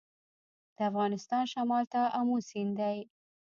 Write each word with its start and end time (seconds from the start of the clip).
د 0.75 0.77
افغانستان 0.89 1.43
شمال 1.53 1.83
ته 1.93 2.01
امو 2.19 2.37
سیند 2.49 2.73
دی 2.79 2.97